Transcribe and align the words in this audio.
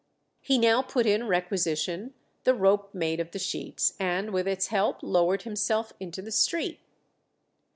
He 0.39 0.57
now 0.57 0.81
put 0.81 1.05
in 1.05 1.27
requisition 1.27 2.15
the 2.43 2.55
rope 2.55 2.91
made 2.91 3.19
of 3.19 3.29
the 3.29 3.37
sheets, 3.37 3.93
and 3.99 4.31
with 4.33 4.47
its 4.47 4.69
help 4.69 4.97
lowered 5.03 5.43
himself 5.43 5.93
into 5.99 6.23
the 6.23 6.31
street. 6.31 6.79